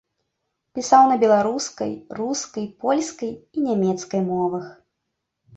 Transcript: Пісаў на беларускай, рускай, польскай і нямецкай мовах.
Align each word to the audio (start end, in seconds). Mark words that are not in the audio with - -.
Пісаў 0.77 1.03
на 1.11 1.17
беларускай, 1.23 1.93
рускай, 2.21 2.65
польскай 2.87 3.31
і 3.37 3.57
нямецкай 3.69 4.21
мовах. 4.31 4.65